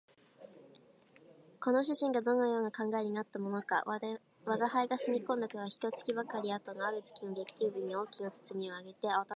[1.59, 3.99] この主人がどういう考えになったものか吾
[4.67, 9.27] 輩の住み込んでから一月ばかり後のある月の月給日に、大きな包みを提げてあわただしく帰って来た